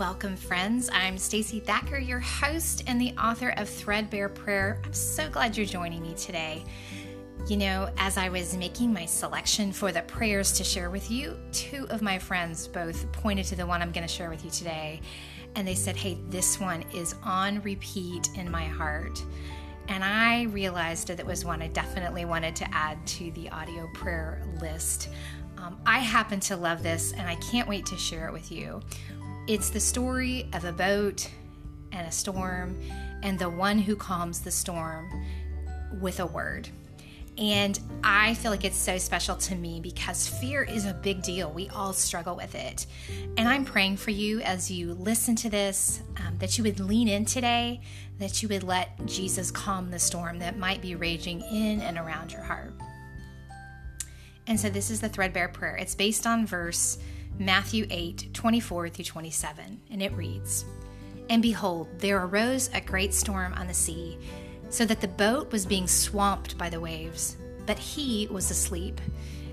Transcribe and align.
Welcome, 0.00 0.34
friends. 0.34 0.88
I'm 0.94 1.18
Stacey 1.18 1.60
Thacker, 1.60 1.98
your 1.98 2.20
host 2.20 2.84
and 2.86 2.98
the 2.98 3.12
author 3.18 3.50
of 3.58 3.68
Threadbare 3.68 4.30
Prayer. 4.30 4.80
I'm 4.82 4.94
so 4.94 5.28
glad 5.28 5.58
you're 5.58 5.66
joining 5.66 6.00
me 6.00 6.14
today. 6.14 6.64
You 7.46 7.58
know, 7.58 7.90
as 7.98 8.16
I 8.16 8.30
was 8.30 8.56
making 8.56 8.94
my 8.94 9.04
selection 9.04 9.72
for 9.72 9.92
the 9.92 10.00
prayers 10.00 10.52
to 10.52 10.64
share 10.64 10.88
with 10.88 11.10
you, 11.10 11.38
two 11.52 11.86
of 11.90 12.00
my 12.00 12.18
friends 12.18 12.66
both 12.66 13.12
pointed 13.12 13.44
to 13.48 13.56
the 13.56 13.66
one 13.66 13.82
I'm 13.82 13.92
going 13.92 14.06
to 14.06 14.12
share 14.12 14.30
with 14.30 14.42
you 14.42 14.50
today, 14.50 15.02
and 15.54 15.68
they 15.68 15.74
said, 15.74 15.96
Hey, 15.96 16.16
this 16.30 16.58
one 16.58 16.82
is 16.94 17.14
on 17.22 17.60
repeat 17.60 18.30
in 18.36 18.50
my 18.50 18.64
heart. 18.64 19.22
And 19.88 20.02
I 20.02 20.44
realized 20.44 21.08
that 21.08 21.20
it 21.20 21.26
was 21.26 21.44
one 21.44 21.60
I 21.60 21.68
definitely 21.68 22.24
wanted 22.24 22.56
to 22.56 22.74
add 22.74 23.06
to 23.06 23.30
the 23.32 23.50
audio 23.50 23.86
prayer 23.92 24.40
list. 24.62 25.10
Um, 25.58 25.78
I 25.84 25.98
happen 25.98 26.40
to 26.40 26.56
love 26.56 26.82
this, 26.82 27.12
and 27.12 27.28
I 27.28 27.34
can't 27.34 27.68
wait 27.68 27.84
to 27.86 27.98
share 27.98 28.26
it 28.28 28.32
with 28.32 28.50
you. 28.50 28.80
It's 29.46 29.70
the 29.70 29.80
story 29.80 30.48
of 30.52 30.64
a 30.64 30.72
boat 30.72 31.28
and 31.92 32.06
a 32.06 32.12
storm, 32.12 32.80
and 33.22 33.38
the 33.38 33.50
one 33.50 33.78
who 33.78 33.96
calms 33.96 34.40
the 34.40 34.50
storm 34.50 35.24
with 36.00 36.20
a 36.20 36.26
word. 36.26 36.68
And 37.38 37.78
I 38.04 38.34
feel 38.34 38.50
like 38.50 38.64
it's 38.64 38.76
so 38.76 38.98
special 38.98 39.34
to 39.36 39.54
me 39.54 39.80
because 39.80 40.28
fear 40.28 40.62
is 40.62 40.84
a 40.84 40.92
big 40.92 41.22
deal. 41.22 41.50
We 41.50 41.68
all 41.70 41.92
struggle 41.92 42.36
with 42.36 42.54
it. 42.54 42.86
And 43.38 43.48
I'm 43.48 43.64
praying 43.64 43.96
for 43.96 44.10
you 44.10 44.40
as 44.42 44.70
you 44.70 44.92
listen 44.94 45.36
to 45.36 45.50
this 45.50 46.02
um, 46.18 46.36
that 46.38 46.58
you 46.58 46.64
would 46.64 46.80
lean 46.80 47.08
in 47.08 47.24
today, 47.24 47.80
that 48.18 48.42
you 48.42 48.48
would 48.48 48.62
let 48.62 49.06
Jesus 49.06 49.50
calm 49.50 49.90
the 49.90 49.98
storm 49.98 50.38
that 50.40 50.58
might 50.58 50.82
be 50.82 50.94
raging 50.94 51.40
in 51.40 51.80
and 51.80 51.96
around 51.96 52.30
your 52.30 52.42
heart. 52.42 52.74
And 54.46 54.60
so 54.60 54.68
this 54.68 54.90
is 54.90 55.00
the 55.00 55.08
threadbare 55.08 55.48
prayer. 55.48 55.76
It's 55.76 55.94
based 55.94 56.26
on 56.26 56.46
verse 56.46 56.98
Matthew 57.40 57.86
8 57.88 58.34
24 58.34 58.90
through 58.90 59.04
27, 59.06 59.80
and 59.90 60.02
it 60.02 60.12
reads 60.12 60.66
And 61.30 61.40
behold, 61.40 61.88
there 61.96 62.22
arose 62.22 62.68
a 62.74 62.82
great 62.82 63.14
storm 63.14 63.54
on 63.54 63.66
the 63.66 63.72
sea, 63.72 64.18
so 64.68 64.84
that 64.84 65.00
the 65.00 65.08
boat 65.08 65.50
was 65.50 65.64
being 65.64 65.88
swamped 65.88 66.58
by 66.58 66.68
the 66.68 66.80
waves, 66.80 67.38
but 67.64 67.78
he 67.78 68.28
was 68.30 68.50
asleep. 68.50 69.00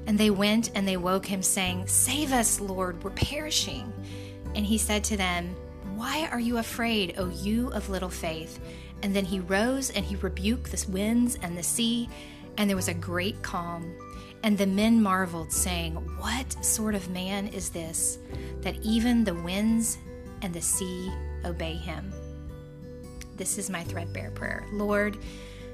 And 0.05 0.17
they 0.17 0.29
went 0.29 0.71
and 0.75 0.85
they 0.85 0.97
woke 0.97 1.25
him, 1.25 1.41
saying, 1.41 1.87
Save 1.87 2.33
us, 2.33 2.59
Lord, 2.59 3.01
we're 3.05 3.11
perishing. 3.11 3.93
And 4.53 4.65
he 4.65 4.77
said 4.77 5.05
to 5.05 5.15
them, 5.15 5.55
Why 5.95 6.27
are 6.29 6.41
you 6.41 6.57
afraid, 6.57 7.15
O 7.17 7.29
you 7.29 7.69
of 7.69 7.87
little 7.87 8.09
faith? 8.09 8.59
And 9.01 9.15
then 9.15 9.23
he 9.23 9.39
rose 9.39 9.91
and 9.91 10.03
he 10.03 10.17
rebuked 10.17 10.71
the 10.71 10.91
winds 10.91 11.37
and 11.41 11.57
the 11.57 11.63
sea, 11.63 12.09
and 12.57 12.69
there 12.69 12.75
was 12.75 12.87
a 12.87 12.93
great 12.93 13.41
calm. 13.41 13.95
And 14.43 14.57
the 14.57 14.67
men 14.67 15.01
marveled, 15.01 15.51
saying, 15.51 15.95
What 16.19 16.63
sort 16.63 16.95
of 16.95 17.09
man 17.09 17.47
is 17.47 17.69
this, 17.69 18.19
that 18.61 18.75
even 18.83 19.23
the 19.23 19.33
winds 19.33 19.97
and 20.41 20.53
the 20.53 20.61
sea 20.61 21.11
obey 21.43 21.73
him? 21.73 22.13
This 23.35 23.57
is 23.57 23.69
my 23.69 23.83
threadbare 23.83 24.31
prayer. 24.31 24.65
Lord, 24.71 25.17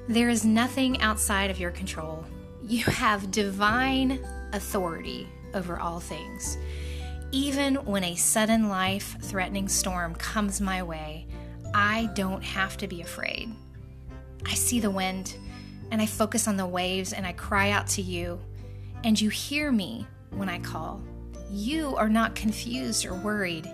there 0.08 0.28
is 0.28 0.44
nothing 0.44 1.00
outside 1.00 1.50
of 1.50 1.58
your 1.58 1.70
control. 1.70 2.24
You 2.62 2.84
have 2.84 3.30
divine 3.30 4.24
authority 4.52 5.28
over 5.54 5.78
all 5.78 6.00
things. 6.00 6.58
Even 7.32 7.76
when 7.84 8.04
a 8.04 8.14
sudden 8.14 8.68
life 8.68 9.16
threatening 9.20 9.68
storm 9.68 10.14
comes 10.14 10.60
my 10.60 10.82
way, 10.82 11.26
I 11.74 12.10
don't 12.14 12.42
have 12.42 12.76
to 12.78 12.86
be 12.86 13.00
afraid. 13.00 13.50
I 14.46 14.54
see 14.54 14.78
the 14.78 14.90
wind 14.90 15.34
and 15.90 16.00
I 16.00 16.06
focus 16.06 16.48
on 16.48 16.56
the 16.56 16.66
waves 16.66 17.12
and 17.12 17.26
I 17.26 17.32
cry 17.32 17.70
out 17.70 17.86
to 17.88 18.02
you 18.02 18.40
and 19.04 19.20
you 19.20 19.28
hear 19.28 19.70
me 19.70 20.06
when 20.30 20.48
I 20.48 20.58
call. 20.58 21.00
You 21.50 21.94
are 21.96 22.08
not 22.08 22.34
confused 22.34 23.06
or 23.06 23.14
worried, 23.14 23.70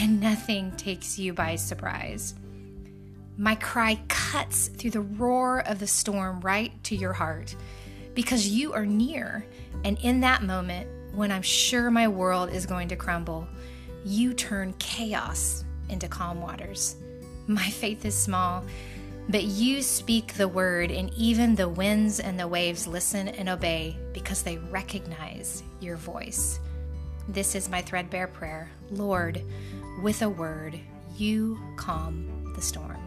and 0.00 0.20
nothing 0.20 0.72
takes 0.72 1.18
you 1.18 1.32
by 1.32 1.56
surprise. 1.56 2.34
My 3.36 3.54
cry 3.54 4.00
cuts 4.08 4.68
through 4.68 4.90
the 4.90 5.02
roar 5.02 5.60
of 5.60 5.78
the 5.78 5.86
storm 5.86 6.40
right 6.40 6.72
to 6.84 6.96
your 6.96 7.12
heart 7.12 7.54
because 8.14 8.48
you 8.48 8.72
are 8.72 8.86
near. 8.86 9.44
And 9.84 9.98
in 9.98 10.20
that 10.20 10.42
moment, 10.42 10.88
when 11.14 11.30
I'm 11.30 11.42
sure 11.42 11.90
my 11.90 12.08
world 12.08 12.50
is 12.50 12.66
going 12.66 12.88
to 12.88 12.96
crumble, 12.96 13.46
you 14.04 14.32
turn 14.32 14.74
chaos 14.78 15.64
into 15.90 16.08
calm 16.08 16.40
waters. 16.40 16.96
My 17.46 17.68
faith 17.68 18.04
is 18.04 18.16
small, 18.16 18.64
but 19.28 19.44
you 19.44 19.82
speak 19.82 20.34
the 20.34 20.48
word, 20.48 20.90
and 20.90 21.12
even 21.14 21.54
the 21.54 21.68
winds 21.68 22.20
and 22.20 22.38
the 22.38 22.46
waves 22.46 22.86
listen 22.86 23.28
and 23.28 23.48
obey 23.48 23.96
because 24.12 24.42
they 24.42 24.58
recognize 24.58 25.62
your 25.80 25.96
voice. 25.96 26.60
This 27.28 27.54
is 27.54 27.68
my 27.68 27.82
threadbare 27.82 28.28
prayer. 28.28 28.70
Lord, 28.90 29.42
with 30.02 30.22
a 30.22 30.28
word, 30.28 30.78
you 31.16 31.58
calm 31.76 32.52
the 32.54 32.62
storm. 32.62 32.98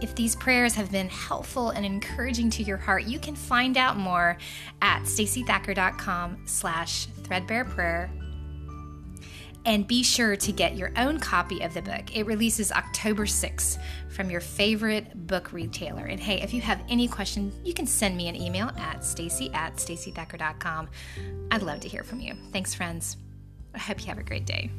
If 0.00 0.14
these 0.14 0.36
prayers 0.36 0.74
have 0.74 0.90
been 0.90 1.08
helpful 1.08 1.70
and 1.70 1.84
encouraging 1.84 2.48
to 2.50 2.62
your 2.62 2.78
heart, 2.78 3.04
you 3.04 3.18
can 3.18 3.34
find 3.34 3.76
out 3.76 3.96
more 3.98 4.38
at 4.80 5.02
staceythacker.com 5.02 6.42
slash 6.46 7.06
threadbare 7.24 7.64
prayer 7.64 8.10
and 9.64 9.86
be 9.86 10.02
sure 10.02 10.36
to 10.36 10.52
get 10.52 10.76
your 10.76 10.92
own 10.96 11.18
copy 11.18 11.60
of 11.60 11.74
the 11.74 11.82
book. 11.82 12.16
It 12.16 12.26
releases 12.26 12.72
October 12.72 13.26
6th 13.26 13.78
from 14.08 14.30
your 14.30 14.40
favorite 14.40 15.26
book 15.26 15.52
retailer. 15.52 16.04
And 16.06 16.20
hey, 16.20 16.40
if 16.40 16.52
you 16.52 16.60
have 16.62 16.82
any 16.88 17.08
questions, 17.08 17.54
you 17.64 17.74
can 17.74 17.86
send 17.86 18.16
me 18.16 18.28
an 18.28 18.36
email 18.36 18.70
at 18.78 19.04
stacey 19.04 19.50
at 19.52 19.76
staceythacker.com. 19.76 20.88
I'd 21.50 21.62
love 21.62 21.80
to 21.80 21.88
hear 21.88 22.02
from 22.02 22.20
you. 22.20 22.34
Thanks, 22.52 22.74
friends. 22.74 23.16
I 23.74 23.78
hope 23.78 24.00
you 24.00 24.06
have 24.06 24.18
a 24.18 24.22
great 24.22 24.46
day. 24.46 24.70